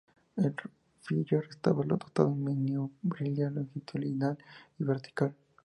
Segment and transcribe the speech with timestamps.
[0.35, 0.55] El
[1.01, 4.35] Flyer estaba dotado de maniobrabilidad longitudinal
[4.79, 5.35] y vertical.